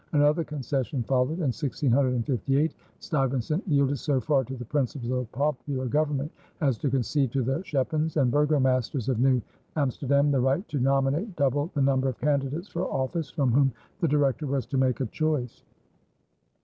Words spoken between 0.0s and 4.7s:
Another concession followed. In 1658 Stuyvesant yielded so far to the